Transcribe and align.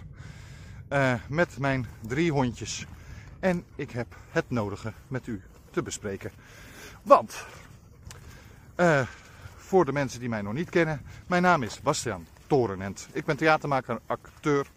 Uh, 0.89 1.13
met 1.29 1.59
mijn 1.59 1.85
drie 2.07 2.31
hondjes. 2.31 2.85
En 3.43 3.65
ik 3.75 3.91
heb 3.91 4.15
het 4.31 4.49
nodige 4.49 4.93
met 5.07 5.27
u 5.27 5.41
te 5.71 5.81
bespreken. 5.81 6.31
Want, 7.01 7.45
uh, 8.77 9.07
voor 9.57 9.85
de 9.85 9.91
mensen 9.91 10.19
die 10.19 10.29
mij 10.29 10.41
nog 10.41 10.53
niet 10.53 10.69
kennen, 10.69 11.01
mijn 11.27 11.41
naam 11.41 11.63
is 11.63 11.81
Bastiaan 11.81 12.27
Torenent. 12.47 13.07
Ik 13.11 13.25
ben 13.25 13.37
theatermaker, 13.37 13.99
acteur. 14.05 14.67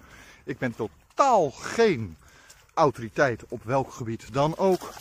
Ik 0.45 0.59
ben 0.59 0.75
totaal 0.75 1.51
geen 1.51 2.17
autoriteit 2.75 3.45
op 3.49 3.65
welk 3.65 3.93
gebied 3.93 4.33
dan 4.33 4.57
ook. 4.57 4.93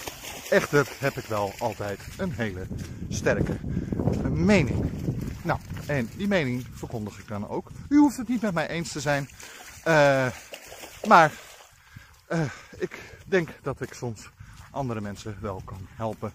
Echter 0.50 0.88
heb 1.00 1.14
ik 1.14 1.26
wel 1.26 1.54
altijd 1.60 2.00
een 2.18 2.32
hele 2.32 2.68
sterke 3.10 3.58
mening. 4.30 4.92
Nou, 5.42 5.60
en 5.88 6.10
die 6.18 6.28
mening 6.28 6.66
verkondig 6.74 7.20
ik 7.20 7.28
dan 7.28 7.50
ook. 7.50 7.72
U 7.90 7.98
hoeft 7.98 8.18
het 8.18 8.28
niet 8.28 8.42
met 8.42 8.54
mij 8.54 8.68
eens 8.68 8.92
te 8.92 9.00
zijn. 9.00 9.30
Uh, 9.88 10.28
maar 11.08 11.32
uh, 12.30 12.42
ik 12.78 13.15
denk 13.26 13.50
dat 13.62 13.82
ik 13.82 13.94
soms 13.94 14.30
andere 14.72 15.02
mensen 15.02 15.38
wel 15.42 15.62
kan 15.66 15.88
helpen. 15.90 16.34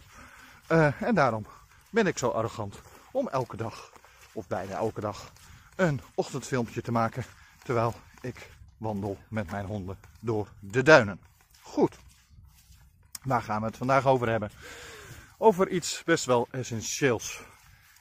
Uh, 0.73 1.03
en 1.03 1.15
daarom 1.15 1.47
ben 1.91 2.07
ik 2.07 2.19
zo 2.19 2.29
arrogant 2.29 2.81
om 3.11 3.29
elke 3.29 3.57
dag, 3.57 3.93
of 4.33 4.47
bijna 4.47 4.75
elke 4.75 5.01
dag, 5.01 5.33
een 5.77 6.01
ochtendfilmpje 6.15 6.83
te 6.83 6.93
maken. 6.93 7.25
Terwijl 7.63 7.95
ik 8.21 8.51
wandel 8.77 9.19
met 9.29 9.51
mijn 9.51 9.65
honden 9.65 9.99
door 10.21 10.49
de 10.59 10.83
duinen. 10.83 11.21
Goed, 11.61 11.97
waar 13.23 13.43
gaan 13.43 13.61
we 13.61 13.67
het 13.67 13.77
vandaag 13.77 14.07
over 14.07 14.29
hebben? 14.29 14.51
Over 15.39 15.69
iets 15.69 16.03
best 16.05 16.25
wel 16.25 16.49
essentieels. 16.51 17.43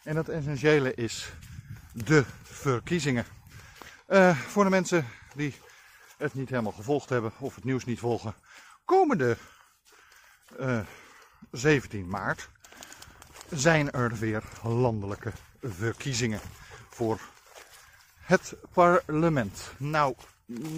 En 0.03 0.15
dat 0.15 0.27
essentiële 0.27 0.93
is 0.93 1.31
de 1.93 2.25
verkiezingen. 2.43 3.25
Uh, 4.09 4.37
voor 4.37 4.63
de 4.63 4.69
mensen 4.69 5.07
die 5.35 5.55
het 6.17 6.33
niet 6.33 6.49
helemaal 6.49 6.71
gevolgd 6.71 7.09
hebben 7.09 7.31
of 7.39 7.55
het 7.55 7.63
nieuws 7.63 7.85
niet 7.85 7.99
volgen. 7.99 8.33
Komende 8.89 9.37
uh, 10.59 10.79
17 11.51 12.07
maart 12.07 12.49
zijn 13.49 13.91
er 13.91 14.15
weer 14.15 14.43
landelijke 14.63 15.31
verkiezingen 15.61 16.39
voor 16.89 17.19
het 18.19 18.55
parlement. 18.73 19.71
Nou, 19.77 20.15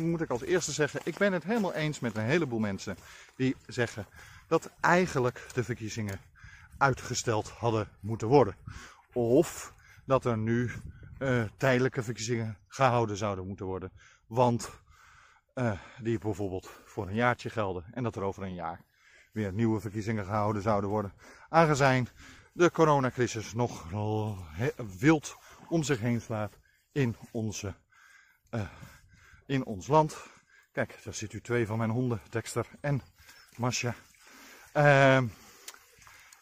moet 0.01 0.22
ik 0.22 0.29
als 0.29 0.41
eerste 0.41 0.72
zeggen, 0.72 0.99
ik 1.03 1.17
ben 1.17 1.33
het 1.33 1.44
helemaal 1.44 1.73
eens 1.73 1.99
met 1.99 2.17
een 2.17 2.23
heleboel 2.23 2.59
mensen 2.59 2.97
die 3.35 3.55
zeggen 3.67 4.05
dat 4.47 4.69
eigenlijk 4.79 5.47
de 5.53 5.63
verkiezingen 5.63 6.19
uitgesteld 6.78 7.49
hadden 7.49 7.88
moeten 7.99 8.28
worden. 8.28 8.55
Of 9.13 9.73
dat 10.05 10.25
er 10.25 10.38
nu 10.38 10.72
uh, 11.19 11.43
tijdelijke 11.57 12.03
verkiezingen 12.03 12.57
gehouden 12.67 13.17
zouden 13.17 13.47
moeten 13.47 13.66
worden. 13.66 13.91
Want 14.28 14.69
uh, 15.56 15.79
die 16.00 16.17
bijvoorbeeld 16.17 16.69
voor 16.85 17.07
een 17.07 17.16
jaartje 17.16 17.50
gelden 17.50 17.85
en 17.91 18.03
dat 18.03 18.16
er 18.16 18.22
over 18.22 18.44
een 18.44 18.53
jaar 18.53 18.81
weer 19.31 19.53
nieuwe 19.53 19.79
verkiezingen 19.79 20.25
gehouden 20.25 20.62
zouden 20.62 20.89
worden. 20.89 21.13
Aangezien 21.50 22.07
de 22.53 22.72
coronacrisis 22.72 23.53
nog 23.53 23.90
wild 25.00 25.35
om 25.69 25.84
zich 25.84 26.00
heen 26.00 26.22
slaat 26.22 26.57
in, 26.91 27.16
onze, 27.31 27.73
uh, 28.51 28.61
in 29.45 29.66
ons 29.66 29.88
land. 29.88 30.17
Kijk, 30.72 31.00
daar 31.03 31.13
ziet 31.13 31.34
u 31.34 31.41
twee 31.41 31.66
van 31.66 31.78
mijn 31.78 31.90
honden, 31.90 32.22
Dexter 32.29 32.67
en 32.81 33.01
Masha. 33.57 33.95
Uh, 34.73 35.22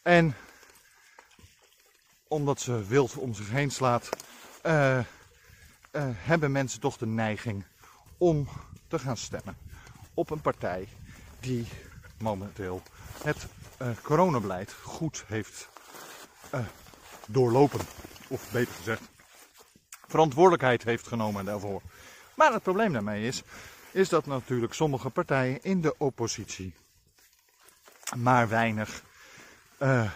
en 0.01 0.35
omdat 2.27 2.61
ze 2.61 2.87
wild 2.87 3.15
om 3.15 3.33
zich 3.33 3.49
heen 3.49 3.71
slaat, 3.71 4.09
uh, 4.65 4.99
hebben 6.13 6.51
mensen 6.51 6.79
toch 6.79 6.97
de 6.97 7.05
neiging 7.07 7.65
om 8.17 8.47
te 8.89 8.99
gaan 8.99 9.17
stemmen 9.17 9.57
op 10.13 10.29
een 10.29 10.41
partij 10.41 10.87
die 11.39 11.67
momenteel 12.17 12.81
het 13.23 13.47
uh, 13.81 13.87
coronabeleid 14.01 14.73
goed 14.73 15.23
heeft 15.27 15.69
uh, 16.55 16.59
doorlopen. 17.27 17.79
Of 18.27 18.51
beter 18.51 18.73
gezegd, 18.73 19.01
verantwoordelijkheid 20.07 20.83
heeft 20.83 21.07
genomen 21.07 21.45
daarvoor. 21.45 21.81
Maar 22.35 22.53
het 22.53 22.63
probleem 22.63 22.93
daarmee 22.93 23.27
is, 23.27 23.43
is 23.91 24.09
dat 24.09 24.25
natuurlijk 24.25 24.73
sommige 24.73 25.09
partijen 25.09 25.63
in 25.63 25.81
de 25.81 25.95
oppositie 25.97 26.73
maar 28.17 28.49
weinig 28.49 29.03
uh, 29.79 30.11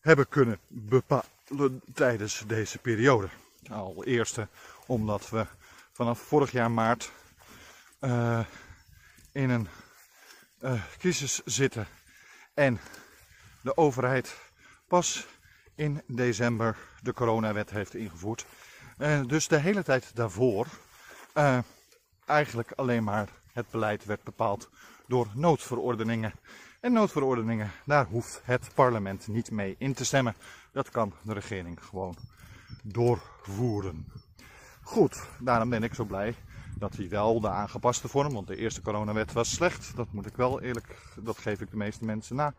hebben 0.00 0.28
kunnen 0.28 0.58
bepalen 0.68 1.82
tijdens 1.94 2.42
deze 2.46 2.78
periode. 2.78 3.28
Allereerst 3.70 4.38
omdat 4.86 5.30
we 5.30 5.46
vanaf 5.92 6.18
vorig 6.18 6.50
jaar 6.50 6.70
maart 6.70 7.12
uh, 8.04 8.40
in 9.32 9.50
een 9.50 9.68
uh, 10.60 10.82
crisis 10.98 11.40
zitten 11.44 11.86
en 12.54 12.80
de 13.62 13.76
overheid 13.76 14.36
pas 14.86 15.26
in 15.74 16.02
december 16.06 16.76
de 17.00 17.12
coronawet 17.12 17.70
heeft 17.70 17.94
ingevoerd. 17.94 18.46
Uh, 18.98 19.20
dus 19.26 19.48
de 19.48 19.58
hele 19.58 19.82
tijd 19.82 20.16
daarvoor 20.16 20.66
eigenlijk 22.26 22.72
alleen 22.72 23.04
maar 23.04 23.28
het 23.52 23.70
beleid 23.70 24.04
werd 24.04 24.22
bepaald 24.22 24.70
door 25.06 25.28
noodverordeningen. 25.34 26.32
En 26.80 26.92
noodverordeningen, 26.92 27.70
daar 27.84 28.06
hoeft 28.06 28.40
het 28.44 28.70
parlement 28.74 29.28
niet 29.28 29.50
mee 29.50 29.74
in 29.78 29.94
te 29.94 30.04
stemmen. 30.04 30.34
Dat 30.72 30.90
kan 30.90 31.14
de 31.22 31.32
regering 31.32 31.84
gewoon 31.84 32.16
doorvoeren. 32.82 34.12
Goed, 34.82 35.22
daarom 35.38 35.68
ben 35.68 35.82
ik 35.82 35.94
zo 35.94 36.04
blij 36.04 36.34
dat 36.82 36.96
hij 36.96 37.08
wel 37.08 37.40
de 37.40 37.48
aangepaste 37.48 38.08
vorm, 38.08 38.32
want 38.32 38.46
de 38.46 38.56
eerste 38.56 38.82
coronawet 38.82 39.32
was 39.32 39.50
slecht. 39.50 39.96
Dat 39.96 40.12
moet 40.12 40.26
ik 40.26 40.36
wel 40.36 40.60
eerlijk, 40.60 40.96
dat 41.20 41.38
geef 41.38 41.60
ik 41.60 41.70
de 41.70 41.76
meeste 41.76 42.04
mensen 42.04 42.36
na. 42.36 42.54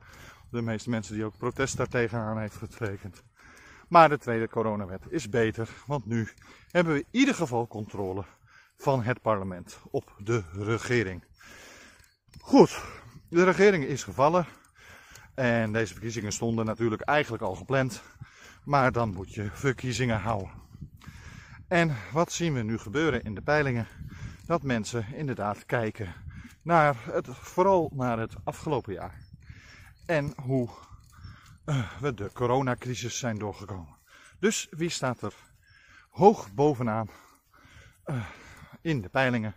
De 0.49 0.61
meeste 0.61 0.89
mensen 0.89 1.13
die 1.15 1.25
ook 1.25 1.37
protest 1.37 1.77
daartegen 1.77 2.19
aan 2.19 2.39
heeft 2.39 2.55
getekend. 2.55 3.23
Maar 3.87 4.09
de 4.09 4.17
tweede 4.17 4.47
coronawet 4.47 5.05
is 5.09 5.29
beter, 5.29 5.69
want 5.85 6.05
nu 6.05 6.29
hebben 6.71 6.93
we 6.93 6.99
in 6.99 7.19
ieder 7.19 7.35
geval 7.35 7.67
controle 7.67 8.23
van 8.77 9.03
het 9.03 9.21
parlement 9.21 9.79
op 9.91 10.15
de 10.17 10.43
regering. 10.53 11.23
Goed, 12.41 12.83
de 13.29 13.43
regering 13.43 13.83
is 13.83 14.03
gevallen. 14.03 14.45
En 15.33 15.71
deze 15.73 15.93
verkiezingen 15.93 16.31
stonden 16.31 16.65
natuurlijk 16.65 17.01
eigenlijk 17.01 17.43
al 17.43 17.55
gepland. 17.55 18.01
Maar 18.63 18.91
dan 18.91 19.13
moet 19.13 19.33
je 19.33 19.49
verkiezingen 19.53 20.19
houden. 20.19 20.61
En 21.73 21.95
wat 22.11 22.31
zien 22.31 22.53
we 22.53 22.61
nu 22.61 22.77
gebeuren 22.77 23.23
in 23.23 23.35
de 23.35 23.41
peilingen? 23.41 23.87
dat 24.45 24.63
mensen 24.63 25.13
inderdaad 25.13 25.65
kijken 25.65 26.13
naar 26.61 26.95
het, 27.05 27.27
vooral 27.27 27.91
naar 27.93 28.19
het 28.19 28.35
afgelopen 28.43 28.93
jaar. 28.93 29.27
En 30.05 30.33
hoe 30.41 30.69
uh, 31.65 31.91
we 31.99 32.13
de 32.13 32.31
coronacrisis 32.33 33.17
zijn 33.17 33.37
doorgekomen. 33.37 33.97
Dus 34.39 34.67
wie 34.69 34.89
staat 34.89 35.21
er 35.21 35.33
hoog 36.09 36.53
bovenaan 36.53 37.09
uh, 38.05 38.25
in 38.81 39.01
de 39.01 39.09
peilingen. 39.09 39.55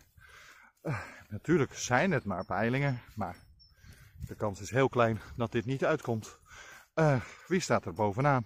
Uh, 0.83 0.99
natuurlijk 1.29 1.75
zijn 1.75 2.11
het 2.11 2.25
maar 2.25 2.45
peilingen, 2.45 3.01
maar 3.15 3.37
de 4.27 4.35
kans 4.35 4.61
is 4.61 4.71
heel 4.71 4.89
klein 4.89 5.21
dat 5.37 5.53
dit 5.53 5.65
niet 5.65 5.85
uitkomt. 5.85 6.39
Wie 7.47 7.61
staat 7.61 7.85
er 7.85 7.95
bovenaan? 7.95 8.45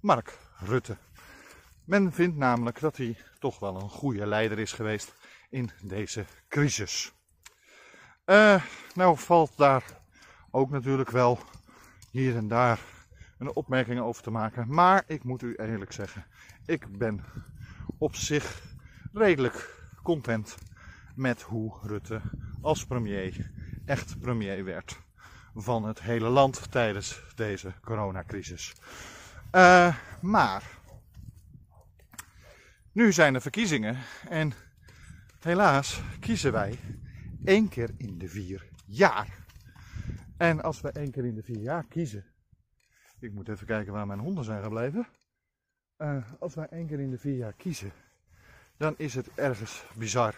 Mark 0.00 0.38
Rutte. 0.58 0.96
Men 1.90 2.12
vindt 2.12 2.36
namelijk 2.36 2.80
dat 2.80 2.96
hij 2.96 3.16
toch 3.38 3.58
wel 3.58 3.76
een 3.76 3.88
goede 3.88 4.26
leider 4.26 4.58
is 4.58 4.72
geweest 4.72 5.14
in 5.48 5.70
deze 5.82 6.24
crisis. 6.48 7.12
Uh, 8.26 8.62
nou 8.94 9.18
valt 9.18 9.56
daar 9.56 9.84
ook 10.50 10.70
natuurlijk 10.70 11.10
wel 11.10 11.38
hier 12.10 12.36
en 12.36 12.48
daar 12.48 12.80
een 13.38 13.54
opmerking 13.54 14.00
over 14.00 14.22
te 14.22 14.30
maken. 14.30 14.74
Maar 14.74 15.04
ik 15.06 15.24
moet 15.24 15.42
u 15.42 15.54
eerlijk 15.54 15.92
zeggen, 15.92 16.26
ik 16.66 16.98
ben 16.98 17.24
op 17.98 18.14
zich 18.14 18.62
redelijk 19.12 19.84
content 20.02 20.56
met 21.14 21.42
hoe 21.42 21.78
Rutte 21.82 22.20
als 22.60 22.86
premier 22.86 23.50
echt 23.86 24.20
premier 24.20 24.64
werd 24.64 25.00
van 25.54 25.84
het 25.84 26.00
hele 26.00 26.28
land 26.28 26.70
tijdens 26.70 27.22
deze 27.34 27.72
coronacrisis. 27.80 28.74
Uh, 29.52 29.94
maar 30.20 30.78
nu 32.92 33.12
zijn 33.12 33.34
er 33.34 33.40
verkiezingen 33.40 33.98
en 34.28 34.52
helaas 35.40 36.02
kiezen 36.20 36.52
wij 36.52 36.78
één 37.44 37.68
keer 37.68 37.90
in 37.96 38.18
de 38.18 38.28
vier 38.28 38.68
jaar. 38.86 39.38
En 40.36 40.62
als 40.62 40.80
we 40.80 40.90
één 40.90 41.10
keer 41.10 41.24
in 41.24 41.34
de 41.34 41.42
vier 41.42 41.60
jaar 41.60 41.84
kiezen, 41.88 42.24
ik 43.18 43.32
moet 43.32 43.48
even 43.48 43.66
kijken 43.66 43.92
waar 43.92 44.06
mijn 44.06 44.18
honden 44.18 44.44
zijn 44.44 44.62
gebleven. 44.62 45.06
Uh, 45.98 46.16
als 46.38 46.54
wij 46.54 46.66
één 46.66 46.86
keer 46.86 47.00
in 47.00 47.10
de 47.10 47.18
vier 47.18 47.36
jaar 47.36 47.52
kiezen, 47.52 47.92
dan 48.76 48.94
is 48.96 49.14
het 49.14 49.30
ergens 49.34 49.84
bizar 49.94 50.34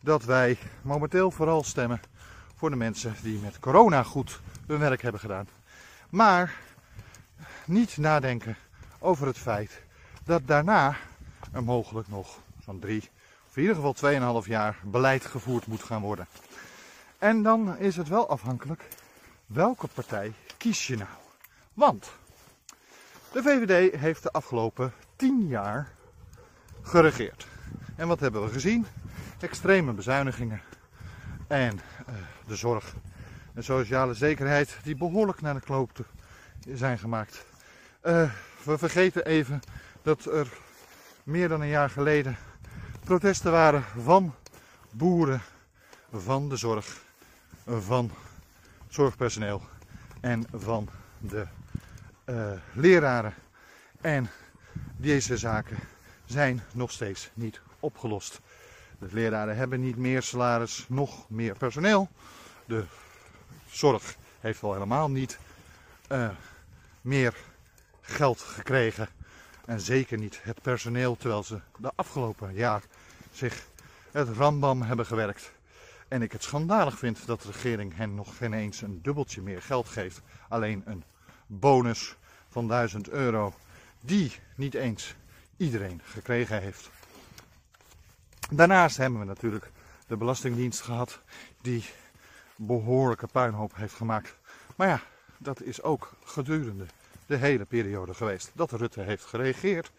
dat 0.00 0.24
wij 0.24 0.58
momenteel 0.82 1.30
vooral 1.30 1.64
stemmen 1.64 2.00
voor 2.54 2.70
de 2.70 2.76
mensen 2.76 3.14
die 3.22 3.40
met 3.40 3.58
corona 3.58 4.02
goed 4.02 4.40
hun 4.66 4.78
werk 4.78 5.02
hebben 5.02 5.20
gedaan. 5.20 5.48
Maar 6.10 6.54
niet 7.64 7.96
nadenken 7.96 8.56
over 8.98 9.26
het 9.26 9.38
feit 9.38 9.82
dat 10.32 10.46
daarna 10.46 10.96
er 11.52 11.64
mogelijk 11.64 12.08
nog 12.08 12.38
zo'n 12.64 12.78
drie, 12.78 13.10
of 13.48 13.56
in 13.56 13.62
ieder 13.62 13.76
geval 13.76 14.42
2,5 14.42 14.48
jaar 14.48 14.76
beleid 14.82 15.26
gevoerd 15.26 15.66
moet 15.66 15.82
gaan 15.82 16.00
worden. 16.00 16.26
En 17.18 17.42
dan 17.42 17.78
is 17.78 17.96
het 17.96 18.08
wel 18.08 18.28
afhankelijk 18.28 18.88
welke 19.46 19.86
partij 19.86 20.32
kies 20.56 20.86
je 20.86 20.96
nou. 20.96 21.08
Want 21.74 22.10
de 23.32 23.42
VVD 23.42 23.96
heeft 24.00 24.22
de 24.22 24.32
afgelopen 24.32 24.92
10 25.16 25.46
jaar 25.46 25.92
geregeerd. 26.82 27.46
En 27.96 28.08
wat 28.08 28.20
hebben 28.20 28.42
we 28.44 28.52
gezien? 28.52 28.86
Extreme 29.40 29.92
bezuinigingen 29.92 30.60
en 31.46 31.74
uh, 31.74 32.14
de 32.46 32.56
zorg 32.56 32.94
en 33.54 33.64
sociale 33.64 34.14
zekerheid 34.14 34.76
die 34.82 34.96
behoorlijk 34.96 35.40
naar 35.40 35.54
de 35.54 35.60
kloop 35.60 36.06
zijn 36.74 36.98
gemaakt. 36.98 37.44
Uh, 38.02 38.30
we 38.62 38.78
vergeten 38.78 39.26
even 39.26 39.62
dat 40.02 40.24
er 40.24 40.48
meer 41.22 41.48
dan 41.48 41.60
een 41.60 41.68
jaar 41.68 41.90
geleden 41.90 42.36
protesten 43.04 43.52
waren 43.52 43.84
van 44.02 44.34
boeren, 44.90 45.42
van 46.12 46.48
de 46.48 46.56
zorg, 46.56 47.02
van 47.66 48.10
zorgpersoneel 48.88 49.62
en 50.20 50.46
van 50.52 50.88
de 51.18 51.46
uh, 52.26 52.52
leraren. 52.72 53.34
En 54.00 54.30
deze 54.96 55.36
zaken 55.36 55.78
zijn 56.24 56.62
nog 56.72 56.90
steeds 56.90 57.30
niet 57.34 57.60
opgelost. 57.80 58.40
De 58.98 59.08
leraren 59.10 59.56
hebben 59.56 59.80
niet 59.80 59.96
meer 59.96 60.22
salaris, 60.22 60.84
nog 60.88 61.30
meer 61.30 61.56
personeel. 61.56 62.08
De 62.64 62.84
zorg 63.70 64.16
heeft 64.40 64.60
wel 64.60 64.72
helemaal 64.72 65.10
niet 65.10 65.38
uh, 66.08 66.28
meer 67.00 67.34
geld 68.00 68.40
gekregen. 68.40 69.08
En 69.64 69.80
zeker 69.80 70.18
niet 70.18 70.40
het 70.42 70.62
personeel, 70.62 71.16
terwijl 71.16 71.42
ze 71.42 71.60
de 71.78 71.92
afgelopen 71.94 72.54
jaar 72.54 72.82
zich 73.32 73.66
het 74.10 74.28
rambam 74.28 74.82
hebben 74.82 75.06
gewerkt. 75.06 75.52
En 76.08 76.22
ik 76.22 76.32
het 76.32 76.42
schandalig 76.42 76.98
vind 76.98 77.26
dat 77.26 77.42
de 77.42 77.50
regering 77.50 77.96
hen 77.96 78.14
nog 78.14 78.36
geen 78.36 78.52
eens 78.52 78.80
een 78.80 79.02
dubbeltje 79.02 79.42
meer 79.42 79.62
geld 79.62 79.88
geeft. 79.88 80.20
Alleen 80.48 80.82
een 80.86 81.04
bonus 81.46 82.16
van 82.48 82.68
1000 82.68 83.08
euro, 83.08 83.54
die 84.00 84.32
niet 84.54 84.74
eens 84.74 85.14
iedereen 85.56 86.00
gekregen 86.04 86.60
heeft. 86.60 86.90
Daarnaast 88.50 88.96
hebben 88.96 89.18
we 89.18 89.24
natuurlijk 89.26 89.70
de 90.06 90.16
Belastingdienst 90.16 90.80
gehad, 90.80 91.20
die 91.60 91.84
behoorlijke 92.56 93.26
puinhoop 93.26 93.76
heeft 93.76 93.94
gemaakt. 93.94 94.36
Maar 94.76 94.88
ja, 94.88 95.00
dat 95.38 95.62
is 95.62 95.82
ook 95.82 96.12
gedurende 96.24 96.86
de 97.32 97.38
hele 97.38 97.64
periode 97.64 98.14
geweest 98.14 98.50
dat 98.54 98.72
Rutte 98.72 99.00
heeft 99.00 99.24
gereageerd. 99.24 99.90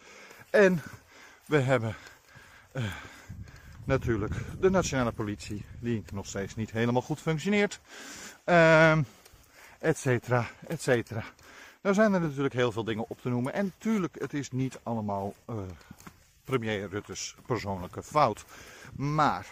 En 0.49 0.81
we 1.45 1.57
hebben 1.57 1.95
uh, 2.73 2.83
natuurlijk 3.83 4.35
de 4.59 4.69
nationale 4.69 5.11
politie, 5.11 5.65
die 5.79 6.03
nog 6.13 6.25
steeds 6.25 6.55
niet 6.55 6.71
helemaal 6.71 7.01
goed 7.01 7.19
functioneert. 7.19 7.79
Uh, 8.45 8.97
et 9.79 9.97
cetera, 9.97 10.47
et 10.67 10.81
cetera. 10.81 11.23
Nou 11.81 11.95
zijn 11.95 12.13
er 12.13 12.21
natuurlijk 12.21 12.53
heel 12.53 12.71
veel 12.71 12.83
dingen 12.83 13.09
op 13.09 13.21
te 13.21 13.29
noemen. 13.29 13.53
En 13.53 13.65
natuurlijk, 13.65 14.15
het 14.19 14.33
is 14.33 14.51
niet 14.51 14.79
allemaal 14.83 15.33
uh, 15.49 15.55
premier 16.43 16.89
Rutte's 16.89 17.35
persoonlijke 17.45 18.03
fout. 18.03 18.45
Maar 18.95 19.45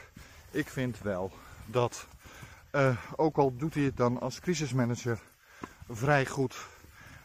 ik 0.52 0.68
vind 0.68 1.00
wel 1.00 1.32
dat, 1.66 2.08
uh, 2.72 2.98
ook 3.16 3.38
al 3.38 3.56
doet 3.58 3.74
hij 3.74 3.84
het 3.84 3.98
dan 3.98 4.20
als 4.20 4.40
crisismanager 4.40 5.20
vrij 5.90 6.26
goed, 6.26 6.56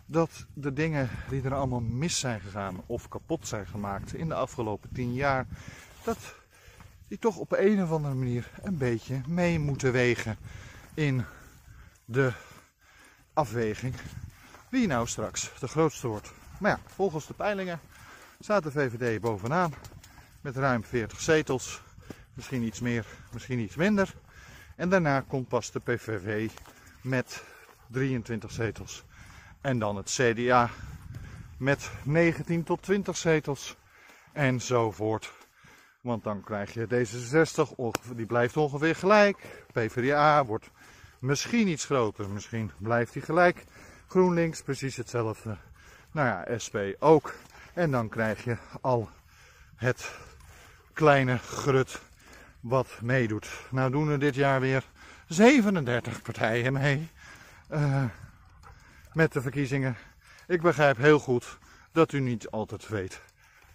dat 0.06 0.46
de 0.52 0.72
dingen 0.72 1.10
die 1.28 1.42
er 1.42 1.54
allemaal 1.54 1.80
mis 1.80 2.18
zijn 2.18 2.40
gegaan 2.40 2.82
of 2.86 3.08
kapot 3.08 3.46
zijn 3.46 3.66
gemaakt 3.66 4.14
in 4.14 4.28
de 4.28 4.34
afgelopen 4.34 4.92
tien 4.92 5.14
jaar, 5.14 5.46
dat 6.04 6.34
die 7.08 7.18
toch 7.18 7.36
op 7.36 7.52
een 7.52 7.82
of 7.82 7.90
andere 7.90 8.14
manier 8.14 8.50
een 8.62 8.78
beetje 8.78 9.20
mee 9.26 9.58
moeten 9.58 9.92
wegen 9.92 10.36
in 10.94 11.24
de 12.04 12.32
afweging 13.32 13.94
wie 14.68 14.86
nou 14.86 15.06
straks 15.06 15.52
de 15.60 15.68
grootste 15.68 16.06
wordt. 16.06 16.32
Maar 16.58 16.70
ja, 16.70 16.80
volgens 16.86 17.26
de 17.26 17.34
peilingen 17.34 17.80
staat 18.40 18.62
de 18.62 18.70
VVD 18.70 19.20
bovenaan 19.20 19.74
met 20.40 20.56
ruim 20.56 20.84
40 20.84 21.20
zetels. 21.20 21.82
Misschien 22.34 22.62
iets 22.62 22.80
meer, 22.80 23.06
misschien 23.32 23.58
iets 23.58 23.74
minder. 23.74 24.14
En 24.76 24.88
daarna 24.88 25.20
komt 25.20 25.48
pas 25.48 25.70
de 25.70 25.80
PVV 25.80 26.50
met 27.00 27.42
23 27.86 28.52
zetels. 28.52 29.04
En 29.66 29.78
dan 29.78 29.96
het 29.96 30.10
CDA 30.10 30.70
met 31.56 31.90
19 32.02 32.64
tot 32.64 32.82
20 32.82 33.16
zetels. 33.16 33.76
Enzovoort. 34.32 35.32
Want 36.00 36.24
dan 36.24 36.40
krijg 36.40 36.74
je 36.74 36.86
D66, 36.86 38.14
die 38.16 38.26
blijft 38.26 38.56
ongeveer 38.56 38.96
gelijk. 38.96 39.64
PvdA 39.72 40.44
wordt 40.44 40.70
misschien 41.18 41.68
iets 41.68 41.84
groter, 41.84 42.28
misschien 42.28 42.70
blijft 42.78 43.14
hij 43.14 43.22
gelijk. 43.22 43.64
GroenLinks 44.06 44.62
precies 44.62 44.96
hetzelfde. 44.96 45.56
Nou 46.12 46.28
ja, 46.28 46.58
SP 46.64 46.76
ook. 46.98 47.34
En 47.74 47.90
dan 47.90 48.08
krijg 48.08 48.44
je 48.44 48.56
al 48.80 49.08
het 49.76 50.10
kleine 50.92 51.38
grut 51.38 52.00
wat 52.60 52.98
meedoet. 53.02 53.48
Nou 53.70 53.90
doen 53.90 54.08
er 54.08 54.18
dit 54.18 54.34
jaar 54.34 54.60
weer 54.60 54.84
37 55.28 56.22
partijen 56.22 56.72
mee 56.72 57.08
uh, 57.72 58.04
met 59.16 59.32
de 59.32 59.42
verkiezingen. 59.42 59.96
Ik 60.46 60.60
begrijp 60.60 60.96
heel 60.96 61.18
goed 61.18 61.58
dat 61.92 62.12
u 62.12 62.20
niet 62.20 62.50
altijd 62.50 62.88
weet 62.88 63.22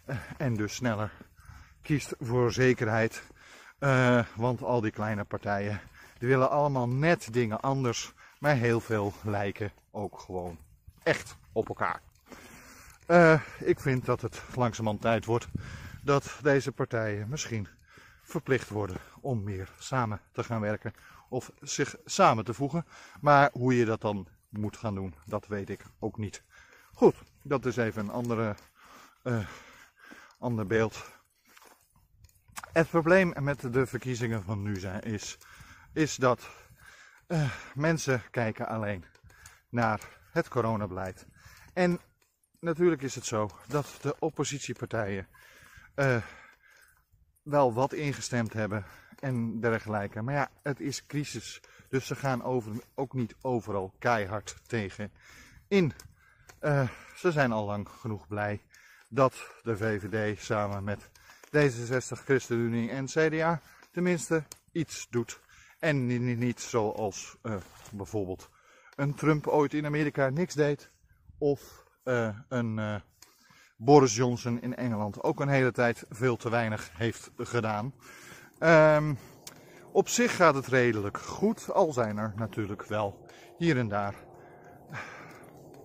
uh, 0.06 0.16
en 0.38 0.54
dus 0.54 0.76
sneller 0.76 1.12
kiest 1.82 2.16
voor 2.20 2.52
zekerheid. 2.52 3.24
Uh, 3.80 4.24
want 4.36 4.64
al 4.64 4.82
die 4.82 4.92
kleine 4.92 5.24
partijen 5.24 5.82
die 6.18 6.28
willen 6.28 6.50
allemaal 6.50 6.88
net 6.88 7.34
dingen 7.34 7.60
anders, 7.60 8.14
maar 8.40 8.56
heel 8.56 8.80
veel 8.80 9.14
lijken 9.24 9.72
ook 9.92 10.20
gewoon 10.20 10.58
echt 11.04 11.36
op 11.52 11.68
elkaar. 11.68 12.02
Uh, 13.08 13.42
ik 13.60 13.80
vind 13.80 14.06
dat 14.06 14.22
het 14.22 14.42
langzamerhand 14.56 15.02
tijd 15.02 15.26
wordt 15.26 15.48
dat 16.04 16.40
deze 16.42 16.72
partijen 16.72 17.30
misschien 17.30 17.68
verplicht 18.22 18.70
worden 18.70 18.98
om 19.22 19.44
meer 19.44 19.70
samen 19.80 20.20
te 20.32 20.44
gaan 20.44 20.62
werken 20.62 20.94
of 21.30 21.52
zich 21.62 21.96
samen 22.06 22.46
te 22.46 22.54
voegen. 22.54 22.86
Maar 23.22 23.50
hoe 23.54 23.78
je 23.78 23.86
dat 23.86 24.02
dan 24.02 24.28
moet 24.52 24.78
gaan 24.78 24.96
doen, 24.96 25.16
dat 25.26 25.48
weet 25.48 25.70
ik 25.70 25.86
ook 26.00 26.18
niet. 26.18 26.44
Goed, 26.94 27.16
dat 27.44 27.66
is 27.66 27.78
even 27.78 28.04
een 28.04 28.12
andere, 28.12 28.56
uh, 29.24 29.48
ander 30.40 30.68
beeld. 30.68 31.12
Het 32.72 32.90
probleem 32.90 33.34
met 33.40 33.74
de 33.74 33.86
verkiezingen 33.86 34.44
van 34.44 34.62
nu 34.62 34.80
zijn, 34.80 35.02
is, 35.02 35.38
is 35.94 36.16
dat 36.16 36.50
uh, 37.28 37.52
mensen 37.76 38.24
kijken 38.32 38.68
alleen 38.68 39.06
naar 39.70 40.20
het 40.32 40.48
coronabeleid. 40.48 41.26
En 41.74 42.00
natuurlijk 42.60 43.02
is 43.02 43.16
het 43.16 43.26
zo 43.26 43.50
dat 43.68 43.98
de 44.02 44.16
oppositiepartijen 44.20 45.28
uh, 45.96 46.22
wel 47.44 47.74
wat 47.74 47.94
ingestemd 47.94 48.54
hebben 48.54 48.86
en 49.20 49.60
dergelijke. 49.60 50.22
Maar 50.22 50.34
ja, 50.34 50.50
het 50.62 50.80
is 50.80 51.06
crisis. 51.06 51.62
Dus 51.92 52.06
ze 52.06 52.16
gaan 52.16 52.44
over, 52.44 52.72
ook 52.96 53.14
niet 53.14 53.36
overal 53.42 53.94
keihard 54.00 54.56
tegen 54.68 55.12
in. 55.68 55.94
Uh, 56.62 56.90
ze 57.16 57.32
zijn 57.32 57.52
al 57.52 57.66
lang 57.66 57.90
genoeg 57.90 58.28
blij 58.28 58.62
dat 59.10 59.34
de 59.64 59.78
VVD 59.78 60.42
samen 60.42 60.84
met 60.84 61.10
D66, 61.46 62.24
ChristenUnie 62.24 62.90
en 62.90 63.06
CDA 63.06 63.62
tenminste 63.92 64.44
iets 64.72 65.08
doet. 65.10 65.40
En 65.80 66.06
niet, 66.06 66.38
niet 66.38 66.62
zoals 66.62 67.38
uh, 67.44 67.56
bijvoorbeeld 67.92 68.50
een 68.96 69.16
Trump 69.16 69.48
ooit 69.48 69.74
in 69.74 69.86
Amerika 69.86 70.30
niks 70.30 70.54
deed. 70.54 70.92
Of 71.38 71.84
uh, 72.04 72.38
een 72.48 73.02
Boris 73.78 74.16
Johnson 74.16 74.62
in 74.62 74.76
Engeland 74.76 75.24
ook 75.24 75.40
een 75.40 75.48
hele 75.48 75.72
tijd 75.72 76.06
veel 76.10 76.36
te 76.36 76.50
weinig 76.50 76.92
heeft 76.94 77.32
gedaan. 77.38 77.94
Um, 78.60 79.18
op 79.92 80.08
zich 80.08 80.36
gaat 80.36 80.56
het 80.56 80.68
redelijk 80.68 81.18
goed, 81.18 81.74
al 81.74 81.94
zijn 81.94 82.18
er 82.18 82.34
natuurlijk 82.36 82.84
wel 82.84 83.18
hier 83.58 83.78
en 83.78 83.88
daar 83.88 84.16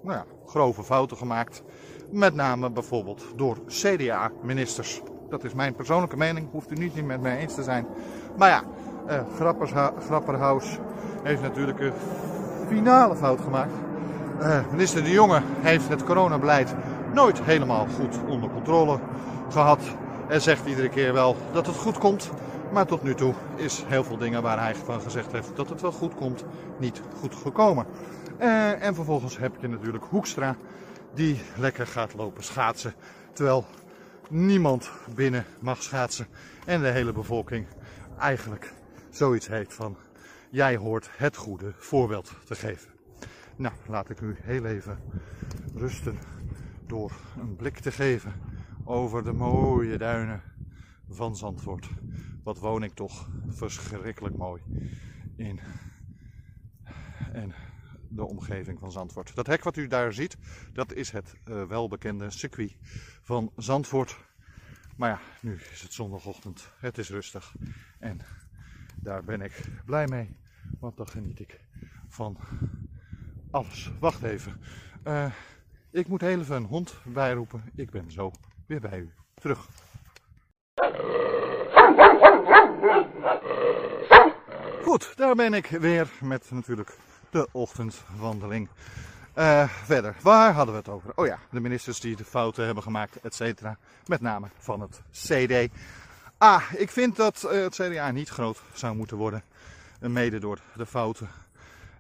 nou 0.03 0.19
ja, 0.19 0.25
grove 0.47 0.83
fouten 0.83 1.17
gemaakt. 1.17 1.63
Met 2.11 2.35
name 2.35 2.71
bijvoorbeeld 2.71 3.25
door 3.37 3.57
CDA-ministers. 3.67 5.01
Dat 5.29 5.45
is 5.45 5.55
mijn 5.55 5.75
persoonlijke 5.75 6.17
mening, 6.17 6.51
hoeft 6.51 6.71
u 6.71 6.75
niet 6.75 7.07
met 7.07 7.21
mij 7.21 7.39
eens 7.39 7.55
te 7.55 7.63
zijn. 7.63 7.87
Maar 8.37 8.49
ja, 8.49 8.63
uh, 9.09 9.21
Grapperhaus 10.07 10.79
heeft 11.23 11.43
natuurlijk 11.43 11.81
een 11.81 11.93
finale 12.69 13.17
fout 13.17 13.41
gemaakt. 13.41 13.73
Uh, 14.41 14.71
minister 14.71 15.03
De 15.05 15.11
Jonge 15.11 15.43
heeft 15.61 15.89
het 15.89 16.05
coronabeleid 16.05 16.75
nooit 17.13 17.43
helemaal 17.43 17.87
goed 17.87 18.19
onder 18.29 18.51
controle 18.51 18.99
gehad. 19.51 19.81
En 20.29 20.41
zegt 20.41 20.67
iedere 20.67 20.89
keer 20.89 21.13
wel 21.13 21.37
dat 21.53 21.67
het 21.67 21.77
goed 21.77 21.99
komt. 21.99 22.31
Maar 22.77 22.87
tot 22.87 23.03
nu 23.03 23.15
toe 23.15 23.35
is 23.55 23.83
heel 23.87 24.05
veel 24.05 24.19
dingen 24.19 24.43
waar 24.43 24.59
hij 24.59 24.75
van 24.75 25.01
gezegd 25.01 25.33
heeft 25.33 25.57
dat 25.57 25.69
het 25.69 25.81
wel 25.81 25.93
goed 25.93 26.15
komt, 26.15 26.45
niet 26.79 27.03
goed 27.19 27.35
gekomen. 27.35 27.87
Uh, 28.41 28.83
en 28.83 28.95
vervolgens 28.95 29.39
heb 29.39 29.57
je 29.61 29.69
natuurlijk 29.69 30.05
Hoekstra, 30.05 30.57
die 31.15 31.41
lekker 31.57 31.87
gaat 31.87 32.15
lopen 32.15 32.45
schaatsen. 32.45 32.95
Terwijl 33.33 33.67
niemand 34.29 34.91
binnen 35.15 35.45
mag 35.61 35.83
schaatsen. 35.83 36.27
En 36.67 36.81
de 36.81 36.89
hele 36.89 37.13
bevolking 37.13 37.67
eigenlijk 38.19 38.73
zoiets 39.11 39.49
heeft 39.49 39.75
van: 39.75 39.97
jij 40.51 40.77
hoort 40.77 41.11
het 41.17 41.37
goede 41.37 41.73
voorbeeld 41.77 42.33
te 42.45 42.55
geven. 42.55 42.91
Nou, 43.57 43.75
laat 43.87 44.11
ik 44.11 44.21
u 44.21 44.37
heel 44.41 44.65
even 44.65 44.99
rusten 45.75 46.19
door 46.87 47.13
een 47.41 47.57
blik 47.57 47.79
te 47.79 47.93
geven 47.93 48.33
over 48.85 49.25
de 49.25 49.33
mooie 49.33 49.99
duinen 49.99 50.43
van 51.11 51.37
Zandvoort. 51.37 51.89
Wat 52.47 52.59
woon 52.59 52.83
ik 52.83 52.95
toch 52.95 53.29
verschrikkelijk 53.49 54.37
mooi 54.37 54.63
in 55.37 55.61
en 57.33 57.55
de 58.09 58.25
omgeving 58.25 58.79
van 58.79 58.93
Zandvoort. 58.93 59.35
Dat 59.35 59.47
hek 59.47 59.65
wat 59.65 59.77
u 59.77 59.87
daar 59.87 60.13
ziet, 60.13 60.37
dat 60.73 60.93
is 60.93 61.11
het 61.11 61.35
uh, 61.45 61.65
welbekende 61.65 62.31
circuit 62.31 62.77
van 63.23 63.53
Zandvoort. 63.57 64.17
Maar 64.97 65.11
ja, 65.11 65.21
nu 65.41 65.55
is 65.73 65.83
het 65.83 65.93
zondagochtend, 65.93 66.71
het 66.79 66.99
is 66.99 67.11
rustig 67.11 67.55
en 67.99 68.21
daar 68.97 69.25
ben 69.25 69.41
ik 69.41 69.69
blij 69.85 70.07
mee, 70.07 70.37
want 70.81 70.97
dan 70.97 71.09
geniet 71.09 71.41
ik 71.41 71.61
van 72.09 72.37
alles. 73.51 73.93
Wacht 74.01 74.23
even, 74.23 74.61
uh, 75.05 75.33
ik 75.91 76.09
moet 76.09 76.23
even 76.23 76.57
een 76.57 76.65
hond 76.65 76.95
bijroepen. 77.05 77.63
Ik 77.75 77.91
ben 77.91 78.11
zo 78.11 78.31
weer 78.67 78.81
bij 78.81 78.99
u 78.99 79.13
terug. 79.35 79.69
Goed, 84.87 85.13
daar 85.17 85.35
ben 85.35 85.55
ik 85.55 85.67
weer 85.67 86.11
met 86.21 86.51
natuurlijk 86.51 86.97
de 87.31 87.49
ochtendwandeling. 87.53 88.69
Uh, 89.39 89.69
verder, 89.69 90.17
waar 90.23 90.53
hadden 90.53 90.75
we 90.75 90.81
het 90.81 90.89
over? 90.89 91.13
Oh 91.15 91.27
ja, 91.27 91.39
de 91.51 91.61
ministers 91.61 92.01
die 92.01 92.17
de 92.17 92.25
fouten 92.25 92.65
hebben 92.65 92.83
gemaakt, 92.83 93.21
et 93.21 93.35
cetera. 93.35 93.79
Met 94.07 94.21
name 94.21 94.49
van 94.59 94.81
het 94.81 95.03
CD. 95.11 95.73
Ah, 96.39 96.63
ik 96.77 96.91
vind 96.91 97.17
dat 97.17 97.43
uh, 97.45 97.51
het 97.51 97.75
CDA 97.75 98.11
niet 98.11 98.29
groot 98.29 98.63
zou 98.73 98.97
moeten 98.97 99.17
worden. 99.17 99.43
Mede 100.01 100.39
door 100.39 100.61
de 100.75 100.87
fouten 100.87 101.29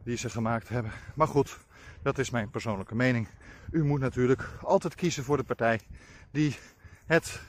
die 0.02 0.16
ze 0.16 0.30
gemaakt 0.30 0.68
hebben. 0.68 0.92
Maar 1.14 1.28
goed, 1.28 1.58
dat 2.02 2.18
is 2.18 2.30
mijn 2.30 2.50
persoonlijke 2.50 2.94
mening. 2.94 3.28
U 3.70 3.84
moet 3.84 4.00
natuurlijk 4.00 4.48
altijd 4.62 4.94
kiezen 4.94 5.24
voor 5.24 5.36
de 5.36 5.44
partij 5.44 5.80
die 6.30 6.58
het 7.06 7.40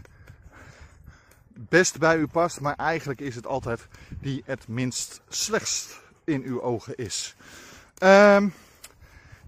best 1.60 2.00
bij 2.00 2.18
u 2.18 2.28
past, 2.28 2.60
maar 2.62 2.76
eigenlijk 2.76 3.22
is 3.22 3.36
het 3.36 3.48
altijd 3.48 3.88
die 4.22 4.44
het 4.46 4.68
minst 4.68 5.22
slechtst 5.28 6.00
in 6.24 6.44
uw 6.44 6.62
ogen 6.62 6.96
is. 6.96 7.36
Um, 8.04 8.54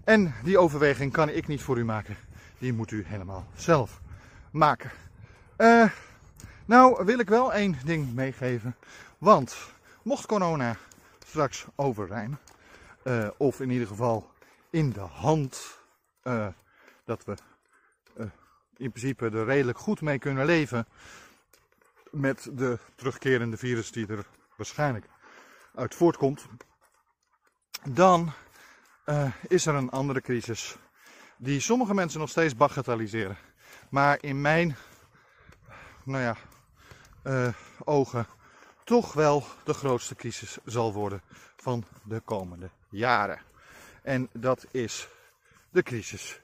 en 0.04 0.34
die 0.42 0.58
overweging 0.58 1.12
kan 1.12 1.28
ik 1.28 1.46
niet 1.46 1.62
voor 1.62 1.78
u 1.78 1.84
maken. 1.84 2.16
Die 2.58 2.72
moet 2.72 2.90
u 2.90 3.04
helemaal 3.06 3.46
zelf 3.54 4.00
maken. 4.50 4.90
Uh, 5.58 5.90
nou 6.64 7.04
wil 7.04 7.18
ik 7.18 7.28
wel 7.28 7.52
één 7.52 7.76
ding 7.84 8.14
meegeven. 8.14 8.76
Want 9.18 9.56
mocht 10.02 10.26
corona 10.26 10.76
straks 11.26 11.64
over 11.74 12.06
zijn, 12.06 12.38
uh, 13.04 13.28
of 13.36 13.60
in 13.60 13.70
ieder 13.70 13.86
geval 13.86 14.30
in 14.70 14.90
de 14.90 15.00
hand 15.00 15.78
uh, 16.24 16.46
dat 17.04 17.24
we 17.24 17.34
in 18.76 18.90
principe 18.90 19.24
er 19.24 19.44
redelijk 19.44 19.78
goed 19.78 20.00
mee 20.00 20.18
kunnen 20.18 20.46
leven, 20.46 20.86
met 22.10 22.50
de 22.52 22.78
terugkerende 22.94 23.56
virus 23.56 23.92
die 23.92 24.06
er 24.06 24.26
waarschijnlijk 24.56 25.06
uit 25.74 25.94
voortkomt, 25.94 26.46
dan 27.88 28.32
uh, 29.06 29.32
is 29.48 29.66
er 29.66 29.74
een 29.74 29.90
andere 29.90 30.20
crisis 30.20 30.76
die 31.36 31.60
sommige 31.60 31.94
mensen 31.94 32.20
nog 32.20 32.28
steeds 32.28 32.56
bagatelliseren. 32.56 33.36
Maar 33.88 34.18
in 34.20 34.40
mijn 34.40 34.76
nou 36.04 36.22
ja, 36.22 36.36
uh, 37.24 37.54
ogen 37.84 38.26
toch 38.84 39.12
wel 39.12 39.44
de 39.64 39.74
grootste 39.74 40.14
crisis 40.14 40.58
zal 40.64 40.92
worden 40.92 41.22
van 41.56 41.84
de 42.04 42.20
komende 42.20 42.70
jaren. 42.88 43.40
En 44.02 44.28
dat 44.32 44.66
is 44.70 45.08
de 45.70 45.82
crisis 45.82 46.40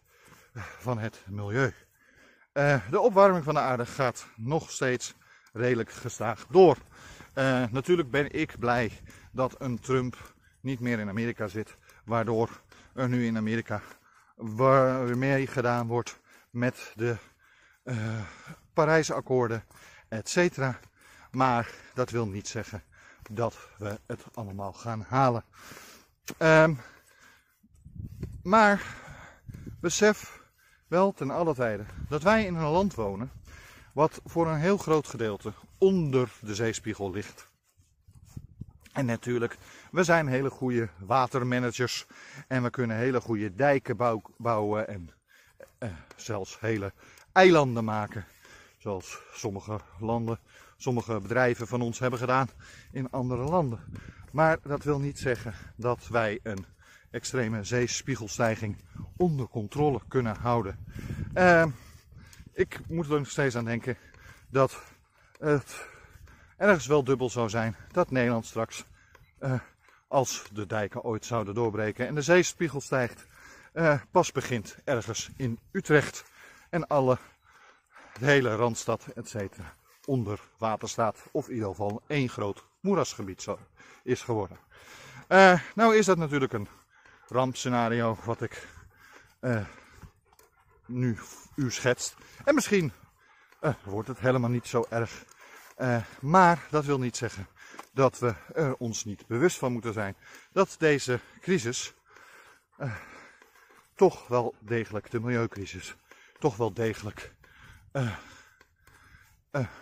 van 0.78 0.98
het 0.98 1.22
milieu. 1.26 1.74
De 2.90 3.00
opwarming 3.00 3.44
van 3.44 3.54
de 3.54 3.60
aarde 3.60 3.86
gaat 3.86 4.26
nog 4.36 4.70
steeds 4.70 5.14
redelijk 5.56 5.90
gestaag 5.90 6.46
door. 6.50 6.76
Uh, 7.34 7.64
natuurlijk 7.70 8.10
ben 8.10 8.32
ik 8.32 8.58
blij 8.58 8.92
dat 9.30 9.54
een 9.58 9.78
Trump 9.78 10.34
niet 10.60 10.80
meer 10.80 10.98
in 10.98 11.08
Amerika 11.08 11.48
zit, 11.48 11.76
waardoor 12.04 12.60
er 12.94 13.08
nu 13.08 13.26
in 13.26 13.36
Amerika 13.36 13.82
meer 15.14 15.48
gedaan 15.48 15.86
wordt 15.86 16.20
met 16.50 16.92
de 16.94 17.16
uh, 17.84 17.96
Parijse 18.72 19.14
akkoorden, 19.14 19.64
etc. 20.08 20.58
Maar 21.30 21.70
dat 21.94 22.10
wil 22.10 22.26
niet 22.26 22.48
zeggen 22.48 22.82
dat 23.30 23.68
we 23.78 23.98
het 24.06 24.24
allemaal 24.34 24.72
gaan 24.72 25.04
halen. 25.08 25.44
Um, 26.38 26.78
maar 28.42 28.82
besef 29.80 30.40
wel 30.86 31.12
ten 31.12 31.30
alle 31.30 31.54
tijden 31.54 31.86
dat 32.08 32.22
wij 32.22 32.44
in 32.44 32.54
een 32.54 32.70
land 32.70 32.94
wonen 32.94 33.30
wat 33.96 34.20
voor 34.24 34.48
een 34.48 34.58
heel 34.58 34.76
groot 34.76 35.06
gedeelte 35.06 35.52
onder 35.78 36.32
de 36.40 36.54
zeespiegel 36.54 37.10
ligt. 37.10 37.48
En 38.92 39.06
natuurlijk, 39.06 39.56
we 39.90 40.04
zijn 40.04 40.26
hele 40.26 40.50
goede 40.50 40.88
watermanagers 40.98 42.06
en 42.48 42.62
we 42.62 42.70
kunnen 42.70 42.96
hele 42.96 43.20
goede 43.20 43.54
dijken 43.54 44.22
bouwen 44.36 44.88
en 44.88 45.10
eh, 45.78 45.90
zelfs 46.16 46.60
hele 46.60 46.92
eilanden 47.32 47.84
maken. 47.84 48.24
Zoals 48.78 49.18
sommige 49.32 49.80
landen, 49.98 50.38
sommige 50.76 51.20
bedrijven 51.20 51.66
van 51.66 51.80
ons 51.80 51.98
hebben 51.98 52.18
gedaan 52.18 52.48
in 52.92 53.10
andere 53.10 53.42
landen. 53.42 53.80
Maar 54.32 54.58
dat 54.62 54.84
wil 54.84 54.98
niet 54.98 55.18
zeggen 55.18 55.54
dat 55.76 56.08
wij 56.08 56.40
een 56.42 56.66
extreme 57.10 57.64
zeespiegelstijging 57.64 58.76
onder 59.16 59.48
controle 59.48 60.00
kunnen 60.08 60.36
houden. 60.36 60.86
Uh, 61.34 61.66
ik 62.56 62.88
moet 62.88 63.10
er 63.10 63.18
nog 63.18 63.30
steeds 63.30 63.56
aan 63.56 63.64
denken 63.64 63.96
dat 64.48 64.82
het 65.38 65.86
ergens 66.56 66.86
wel 66.86 67.04
dubbel 67.04 67.30
zou 67.30 67.48
zijn 67.48 67.76
dat 67.92 68.10
Nederland 68.10 68.46
straks, 68.46 68.84
uh, 69.40 69.60
als 70.08 70.44
de 70.52 70.66
dijken 70.66 71.02
ooit 71.02 71.24
zouden 71.24 71.54
doorbreken 71.54 72.06
en 72.06 72.14
de 72.14 72.22
zeespiegel 72.22 72.80
stijgt, 72.80 73.26
uh, 73.74 74.00
pas 74.10 74.32
begint 74.32 74.76
ergens 74.84 75.30
in 75.36 75.58
Utrecht 75.70 76.24
en 76.70 76.86
alle, 76.86 77.18
de 78.18 78.26
hele 78.26 78.54
Randstad, 78.54 79.06
etc. 79.14 79.34
onder 80.04 80.40
water 80.58 80.88
staat. 80.88 81.22
Of 81.30 81.48
in 81.48 81.54
ieder 81.54 81.68
geval 81.68 82.02
één 82.06 82.28
groot 82.28 82.64
moerasgebied 82.80 83.46
is 84.02 84.22
geworden. 84.22 84.58
Uh, 85.28 85.60
nou 85.74 85.96
is 85.96 86.06
dat 86.06 86.18
natuurlijk 86.18 86.52
een 86.52 86.68
rampscenario 87.28 88.18
wat 88.24 88.42
ik 88.42 88.66
nu 90.86 91.18
u 91.54 91.70
schetst. 91.70 92.14
En 92.44 92.54
misschien 92.54 92.92
uh, 93.60 93.74
wordt 93.84 94.08
het 94.08 94.20
helemaal 94.20 94.50
niet 94.50 94.66
zo 94.66 94.86
erg. 94.90 95.24
Uh, 95.78 96.02
maar 96.20 96.66
dat 96.70 96.84
wil 96.84 96.98
niet 96.98 97.16
zeggen 97.16 97.46
dat 97.92 98.18
we 98.18 98.34
er 98.54 98.76
ons 98.76 99.04
niet 99.04 99.26
bewust 99.26 99.58
van 99.58 99.72
moeten 99.72 99.92
zijn 99.92 100.16
dat 100.52 100.76
deze 100.78 101.20
crisis 101.40 101.94
uh, 102.78 102.96
toch 103.94 104.28
wel 104.28 104.54
degelijk, 104.60 105.10
de 105.10 105.20
milieucrisis, 105.20 105.96
toch 106.38 106.56
wel 106.56 106.72
degelijk 106.72 107.34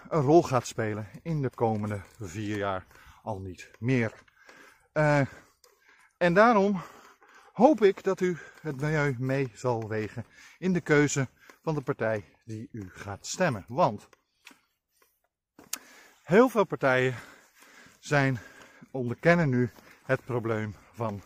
een 0.08 0.20
rol 0.20 0.42
gaat 0.42 0.66
spelen 0.66 1.08
in 1.22 1.42
de 1.42 1.50
komende 1.50 2.00
vier 2.20 2.56
jaar 2.56 2.86
al 3.22 3.38
niet 3.38 3.70
meer. 3.78 4.12
en 6.16 6.34
daarom 6.34 6.82
hoop 7.54 7.82
ik 7.82 8.02
dat 8.02 8.20
u 8.20 8.36
het 8.60 8.80
milieu 8.80 9.14
mee 9.18 9.50
zal 9.54 9.88
wegen 9.88 10.24
in 10.58 10.72
de 10.72 10.80
keuze 10.80 11.28
van 11.62 11.74
de 11.74 11.80
partij 11.80 12.24
die 12.44 12.68
u 12.72 12.90
gaat 12.92 13.26
stemmen. 13.26 13.64
Want 13.68 14.08
heel 16.22 16.48
veel 16.48 16.64
partijen 16.64 17.14
zijn, 17.98 18.38
onderkennen 18.90 19.48
nu 19.48 19.70
het 20.04 20.24
probleem 20.24 20.74
van, 20.92 21.22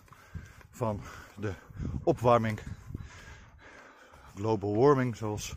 van 0.70 1.02
de 1.36 1.52
opwarming. 2.04 2.60
Global 4.34 4.76
warming, 4.76 5.16
zoals 5.16 5.54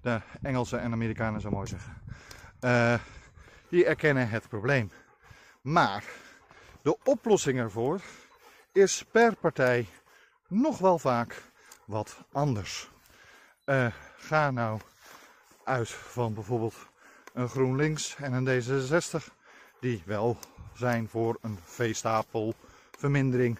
de 0.00 0.20
Engelsen 0.42 0.80
en 0.80 0.92
Amerikanen 0.92 1.40
zo 1.40 1.50
mooi 1.50 1.66
zeggen. 1.66 2.02
Uh, 2.60 2.94
die 3.68 3.84
erkennen 3.84 4.28
het 4.28 4.48
probleem. 4.48 4.90
Maar 5.60 6.04
de 6.82 6.96
oplossing 7.04 7.58
ervoor 7.58 8.00
is 8.72 9.04
per 9.04 9.36
partij 9.36 9.86
nog 10.52 10.78
wel 10.78 10.98
vaak 10.98 11.42
wat 11.84 12.16
anders. 12.32 12.90
Uh, 13.66 13.86
ga 14.16 14.50
nou 14.50 14.80
uit 15.64 15.90
van 15.90 16.34
bijvoorbeeld 16.34 16.74
een 17.32 17.48
GroenLinks 17.48 18.16
en 18.16 18.32
een 18.32 18.62
D66, 18.62 19.32
die 19.80 20.02
wel 20.06 20.38
zijn 20.74 21.08
voor 21.08 21.38
een 21.40 21.58
veestapelvermindering. 21.64 23.58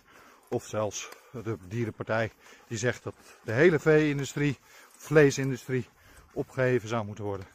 Of 0.49 0.67
zelfs 0.67 1.09
de 1.31 1.57
dierenpartij 1.69 2.33
die 2.67 2.79
zegt 2.79 3.03
dat 3.03 3.15
de 3.45 3.53
hele 3.53 3.79
vee-industrie, 3.79 4.59
vleesindustrie, 4.97 5.89
opgeheven 6.33 6.89
zou 6.89 7.05
moeten 7.05 7.25
worden. 7.25 7.47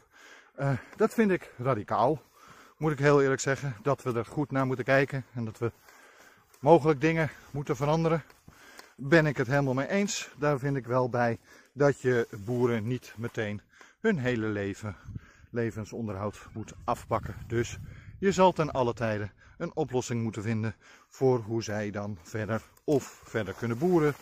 Uh, 0.60 0.72
dat 0.96 1.14
vind 1.14 1.30
ik 1.30 1.52
radicaal, 1.58 2.22
moet 2.76 2.92
ik 2.92 2.98
heel 2.98 3.22
eerlijk 3.22 3.40
zeggen. 3.40 3.76
Dat 3.82 4.02
we 4.02 4.12
er 4.12 4.26
goed 4.26 4.50
naar 4.50 4.66
moeten 4.66 4.84
kijken 4.84 5.24
en 5.34 5.44
dat 5.44 5.58
we 5.58 5.72
mogelijk 6.60 7.00
dingen 7.00 7.30
moeten 7.50 7.76
veranderen 7.76 8.24
ben 9.00 9.26
ik 9.26 9.36
het 9.36 9.46
helemaal 9.46 9.74
mee 9.74 9.88
eens. 9.88 10.30
Daar 10.38 10.58
vind 10.58 10.76
ik 10.76 10.86
wel 10.86 11.08
bij 11.08 11.38
dat 11.72 12.00
je 12.00 12.28
boeren 12.44 12.86
niet 12.86 13.14
meteen 13.16 13.60
hun 14.00 14.18
hele 14.18 14.46
leven 14.46 14.96
levensonderhoud 15.50 16.46
moet 16.52 16.72
afpakken. 16.84 17.34
Dus 17.46 17.78
je 18.18 18.32
zal 18.32 18.52
ten 18.52 18.70
alle 18.70 18.94
tijden 18.94 19.32
een 19.58 19.76
oplossing 19.76 20.22
moeten 20.22 20.42
vinden 20.42 20.74
voor 21.08 21.38
hoe 21.38 21.62
zij 21.62 21.90
dan 21.90 22.18
verder 22.22 22.62
of 22.84 23.20
verder 23.24 23.54
kunnen 23.54 23.78
boeren 23.78 24.14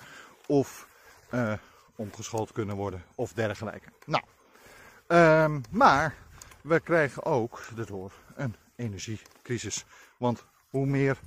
of 0.47 0.89
uh, 1.35 1.53
omgeschoold 1.95 2.53
kunnen 2.53 2.77
worden 2.77 3.03
of 3.15 3.33
dergelijke. 3.33 3.89
Nou, 4.07 4.25
um, 5.07 5.63
maar 5.71 6.15
we 6.61 6.81
krijgen 6.81 7.25
ook 7.25 7.63
daardoor 7.75 8.13
een 8.35 8.57
energiecrisis. 8.77 9.85
Want 10.17 10.45
hoe 10.71 10.87
meer, 10.87 11.19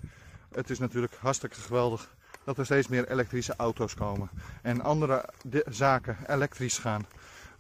het 0.52 0.70
is 0.70 0.80
natuurlijk 0.80 1.16
hartstikke 1.16 1.60
geweldig 1.60 2.18
dat 2.44 2.58
er 2.58 2.66
steeds 2.66 2.88
meer 2.88 3.12
elektrische 3.12 3.54
auto's 3.58 3.94
komen. 3.94 4.30
En 4.62 4.82
andere 4.82 5.30
zaken 5.70 6.18
elektrisch 6.28 6.78
gaan. 6.78 7.06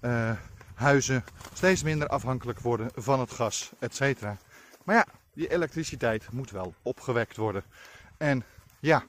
Uh, 0.02 0.32
huizen 0.74 1.24
steeds 1.54 1.84
minder 1.84 2.08
afhankelijk 2.08 2.60
worden 2.60 2.92
van 2.96 3.20
het 3.20 3.32
gas, 3.32 3.72
etc. 3.80 4.22
Maar 4.84 4.96
ja, 4.96 5.06
die 5.34 5.52
elektriciteit 5.52 6.32
moet 6.32 6.52
wel 6.52 6.74
opgewekt 6.82 7.38
worden. 7.38 7.63
En 8.18 8.44
ja, 8.80 9.04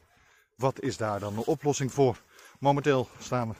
wat 0.54 0.80
is 0.80 0.96
daar 0.96 1.20
dan 1.20 1.34
de 1.34 1.46
oplossing 1.46 1.92
voor? 1.92 2.22
Momenteel 2.58 3.08
staan 3.18 3.56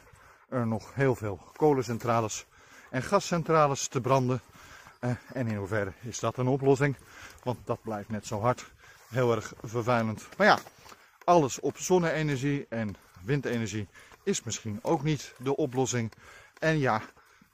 er 0.49 0.67
nog 0.67 0.95
heel 0.95 1.15
veel 1.15 1.41
kolencentrales 1.57 2.47
en 2.91 3.03
gascentrales 3.03 3.89
te 3.89 4.01
branden. 4.01 4.41
Uh, 5.01 5.11
en 5.33 5.47
in 5.47 5.57
hoeverre 5.57 5.93
is 6.01 6.21
dat 6.21 6.37
een 6.37 6.47
oplossing? 6.47 6.97
Want 7.43 7.59
dat 7.65 7.83
blijft 7.83 8.09
net 8.09 8.27
zo 8.27 8.41
hard 8.41 8.71
heel 9.09 9.35
erg 9.35 9.53
vervuilend. 9.63 10.29
Maar 10.37 10.47
ja, 10.47 10.59
alles 11.31 11.61
op 11.61 11.79
zonne-energie 11.79 12.67
en 12.69 12.97
windenergie 13.23 13.89
is 14.23 14.43
misschien 14.43 14.79
ook 14.83 15.03
niet 15.03 15.35
de 15.39 15.57
oplossing. 15.57 16.13
En 16.59 16.79
ja, 16.79 17.03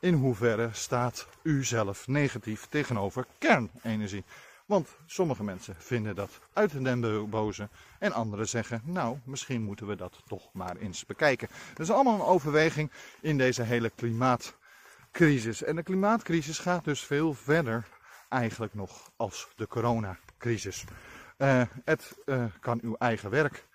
in 0.01 0.15
hoeverre 0.15 0.69
staat 0.73 1.27
u 1.43 1.65
zelf 1.65 2.07
negatief 2.07 2.67
tegenover 2.67 3.27
kernenergie? 3.39 4.25
Want 4.67 4.89
sommige 5.07 5.45
mensen 5.45 5.75
vinden 5.79 6.15
dat 6.15 6.31
uit 6.53 6.85
den 6.85 7.31
boze 7.31 7.69
en 7.99 8.13
anderen 8.13 8.49
zeggen, 8.49 8.83
nou, 8.85 9.19
misschien 9.25 9.63
moeten 9.63 9.87
we 9.87 9.97
dat 9.97 10.23
toch 10.27 10.49
maar 10.53 10.77
eens 10.77 11.07
bekijken. 11.07 11.49
Dat 11.75 11.87
is 11.87 11.95
allemaal 11.95 12.15
een 12.15 12.33
overweging 12.35 12.91
in 13.21 13.39
deze 13.39 13.63
hele 13.63 13.91
klimaatcrisis. 13.91 15.63
En 15.63 15.77
de 15.77 15.83
klimaatcrisis 15.83 16.59
gaat 16.59 16.85
dus 16.85 17.01
veel 17.01 17.35
verder 17.35 17.87
eigenlijk 18.29 18.75
nog 18.75 19.11
als 19.17 19.49
de 19.57 19.67
coronacrisis. 19.67 20.85
Uh, 21.39 21.63
het 21.85 22.17
uh, 22.27 22.45
kan 22.61 22.79
uw 22.83 22.95
eigen 22.99 23.31
werk 23.31 23.67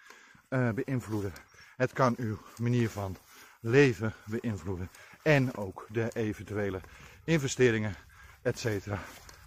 uh, 0.50 0.70
beïnvloeden. 0.70 1.34
Het 1.78 1.94
kan 1.94 2.16
uw 2.18 2.38
manier 2.58 2.90
van 2.90 3.18
leven 3.60 4.14
beïnvloeden. 4.26 4.90
En 5.22 5.56
ook 5.56 5.88
de 5.90 6.10
eventuele 6.14 6.80
investeringen, 7.24 7.96
etc. 8.42 8.68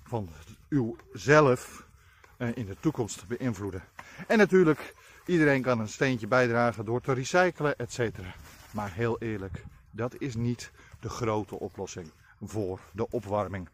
van 0.05 0.29
uw 0.69 0.97
zelf 1.13 1.87
in 2.55 2.67
de 2.67 2.77
toekomst 2.81 3.27
beïnvloeden. 3.27 3.83
En 4.27 4.39
natuurlijk, 4.39 4.95
iedereen 5.27 5.63
kan 5.63 5.81
een 5.81 5.89
steentje 5.89 6.27
bijdragen 6.27 6.85
door 6.85 7.01
te 7.01 7.13
recyclen, 7.13 7.77
etc. 7.77 8.19
Maar 8.71 8.93
heel 8.93 9.19
eerlijk, 9.19 9.65
dat 9.91 10.15
is 10.19 10.35
niet 10.35 10.71
de 11.01 11.09
grote 11.09 11.59
oplossing 11.59 12.11
voor 12.43 12.81
de 12.93 13.11
opwarming. 13.11 13.69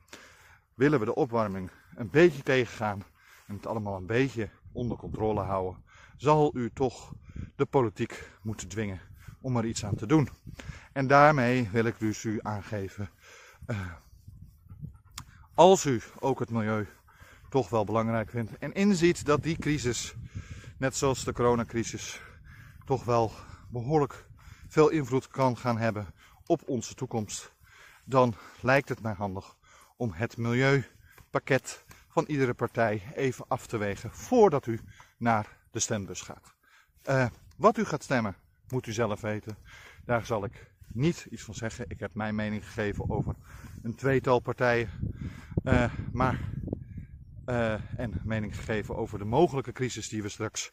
Willen 0.75 0.99
we 0.99 1.05
de 1.05 1.15
opwarming 1.15 1.71
een 1.95 2.11
beetje 2.11 2.43
tegengaan 2.43 3.05
het 3.57 3.67
allemaal 3.67 3.97
een 3.97 4.07
beetje 4.07 4.49
onder 4.73 4.97
controle 4.97 5.41
houden, 5.41 5.83
zal 6.17 6.57
u 6.57 6.71
toch 6.73 7.13
de 7.57 7.67
politiek 7.67 8.31
moeten 8.43 8.69
dwingen 8.69 9.01
om 9.41 9.57
er 9.57 9.65
iets 9.65 9.85
aan 9.85 9.95
te 9.95 10.07
doen. 10.07 10.29
En 10.93 11.07
daarmee 11.07 11.69
wil 11.73 11.85
ik 11.85 11.99
dus 11.99 12.25
u 12.25 12.39
aangeven, 12.43 13.11
uh, 13.67 13.93
als 15.55 15.87
u 15.87 16.01
ook 16.19 16.39
het 16.39 16.51
milieu 16.51 16.87
toch 17.49 17.69
wel 17.69 17.85
belangrijk 17.85 18.31
vindt 18.31 18.59
en 18.59 18.73
inziet 18.73 19.25
dat 19.27 19.43
die 19.43 19.57
crisis, 19.59 20.15
net 20.79 20.97
zoals 20.97 21.25
de 21.25 21.33
coronacrisis, 21.33 22.21
toch 22.85 23.05
wel 23.05 23.33
behoorlijk 23.69 24.27
veel 24.69 24.89
invloed 24.89 25.29
kan 25.29 25.57
gaan 25.57 25.79
hebben 25.79 26.07
op 26.47 26.63
onze 26.67 26.95
toekomst, 26.95 27.53
dan 28.05 28.35
lijkt 28.61 28.89
het 28.89 29.03
mij 29.03 29.13
handig 29.13 29.57
om 29.97 30.13
het 30.13 30.37
milieupakket 30.37 31.85
van 32.11 32.25
iedere 32.27 32.55
partij 32.55 33.03
even 33.15 33.45
af 33.49 33.67
te 33.67 33.77
wegen 33.77 34.11
voordat 34.11 34.67
u 34.67 34.81
naar 35.17 35.57
de 35.71 35.81
stembus 35.81 36.21
gaat. 36.21 36.55
Uh, 37.09 37.27
wat 37.57 37.77
u 37.77 37.85
gaat 37.85 38.03
stemmen, 38.03 38.37
moet 38.69 38.87
u 38.87 38.93
zelf 38.93 39.21
weten. 39.21 39.57
Daar 40.05 40.27
zal 40.27 40.45
ik 40.45 40.71
niet 40.93 41.27
iets 41.31 41.43
van 41.43 41.55
zeggen. 41.55 41.85
Ik 41.89 42.01
heb 42.01 42.15
mijn 42.15 42.35
mening 42.35 42.65
gegeven 42.65 43.11
over 43.11 43.35
een 43.83 43.95
tweetal 43.95 44.41
partijen. 44.41 44.91
Uh, 45.65 45.95
maar, 46.13 46.41
uh, 47.47 47.99
en 48.01 48.21
mening 48.25 48.57
gegeven 48.57 48.97
over 48.97 49.19
de 49.19 49.25
mogelijke 49.25 49.73
crisis 49.73 50.09
die 50.09 50.23
we 50.23 50.29
straks, 50.29 50.73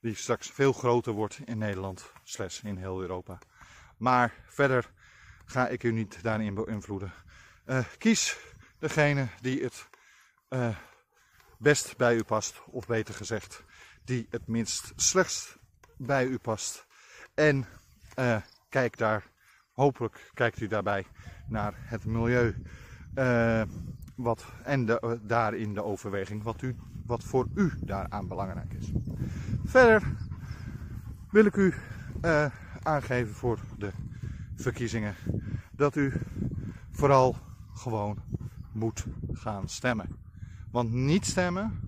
die 0.00 0.14
straks 0.14 0.50
veel 0.50 0.72
groter 0.72 1.12
wordt 1.12 1.40
in 1.44 1.58
Nederland, 1.58 2.12
slechts 2.22 2.62
in 2.62 2.76
heel 2.76 3.00
Europa. 3.00 3.38
Maar 3.96 4.34
verder 4.46 4.90
ga 5.44 5.68
ik 5.68 5.82
u 5.82 5.92
niet 5.92 6.22
daarin 6.22 6.54
beïnvloeden. 6.54 7.12
Kies 7.98 8.38
degene 8.78 9.28
die 9.40 9.62
het 9.62 9.89
best 11.58 11.96
bij 11.96 12.16
u 12.16 12.24
past, 12.24 12.62
of 12.66 12.86
beter 12.86 13.14
gezegd, 13.14 13.64
die 14.04 14.26
het 14.30 14.46
minst 14.46 14.92
slechts 14.96 15.58
bij 15.96 16.26
u 16.26 16.38
past. 16.38 16.86
En 17.34 17.66
uh, 18.18 18.36
kijk 18.68 18.96
daar, 18.96 19.26
hopelijk 19.72 20.30
kijkt 20.34 20.60
u 20.60 20.66
daarbij 20.66 21.06
naar 21.46 21.74
het 21.76 22.04
milieu. 22.04 22.54
Uh, 23.14 23.62
wat, 24.16 24.44
en 24.64 24.86
de, 24.86 25.20
daarin 25.22 25.74
de 25.74 25.82
overweging 25.82 26.42
wat, 26.42 26.62
u, 26.62 26.76
wat 27.06 27.24
voor 27.24 27.46
u 27.54 27.72
daaraan 27.80 28.28
belangrijk 28.28 28.72
is. 28.72 28.90
Verder 29.64 30.02
wil 31.30 31.44
ik 31.44 31.56
u 31.56 31.74
aangeven 32.82 33.34
voor 33.34 33.58
de 33.78 33.92
verkiezingen 34.54 35.14
dat 35.72 35.96
u 35.96 36.12
vooral 36.90 37.36
gewoon 37.74 38.22
moet 38.72 39.04
gaan 39.32 39.68
stemmen. 39.68 40.29
Want 40.70 40.92
niet 40.92 41.26
stemmen, 41.26 41.80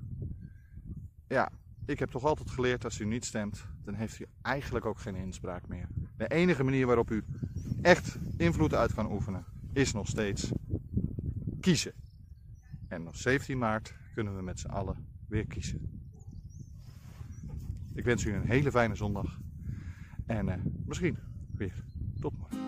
ja, 1.28 1.50
ik 1.86 1.98
heb 1.98 2.10
toch 2.10 2.24
altijd 2.24 2.50
geleerd 2.50 2.84
als 2.84 3.00
u 3.00 3.04
niet 3.04 3.24
stemt, 3.24 3.66
dan 3.84 3.94
heeft 3.94 4.20
u 4.20 4.26
eigenlijk 4.42 4.84
ook 4.84 4.98
geen 4.98 5.14
inspraak 5.14 5.68
meer. 5.68 5.88
De 6.16 6.28
enige 6.28 6.62
manier 6.62 6.86
waarop 6.86 7.10
u 7.10 7.24
echt 7.82 8.18
invloed 8.36 8.74
uit 8.74 8.94
kan 8.94 9.12
oefenen 9.12 9.44
is 9.72 9.92
nog 9.92 10.06
steeds 10.06 10.52
kiezen. 11.60 11.92
En 12.88 13.06
op 13.06 13.16
17 13.16 13.58
maart 13.58 13.94
kunnen 14.14 14.36
we 14.36 14.42
met 14.42 14.60
z'n 14.60 14.68
allen 14.68 15.06
weer 15.28 15.46
kiezen. 15.46 16.00
Ik 17.94 18.04
wens 18.04 18.24
u 18.24 18.34
een 18.34 18.46
hele 18.46 18.70
fijne 18.70 18.94
zondag 18.94 19.38
en 20.26 20.48
uh, 20.48 20.54
misschien 20.86 21.18
weer 21.54 21.84
tot 22.20 22.32
morgen. 22.38 22.60